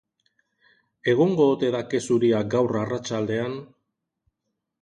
Egongo 1.13 1.45
ote 1.57 1.69
da 1.77 1.81
ke 1.91 2.01
zuria 2.07 2.39
gaur 2.57 2.81
arratsaldean? 2.85 3.55